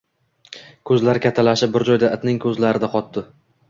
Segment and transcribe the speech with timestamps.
[0.91, 3.31] Ko‘zlari kattalashib bir joyda– itning ko‘zlarida qotdi